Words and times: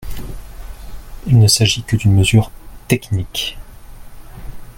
Il 1.27 1.37
ne 1.37 1.45
s’agit 1.45 1.83
que 1.83 1.95
d’une 1.95 2.15
mesure 2.15 2.49
technique. 2.87 3.59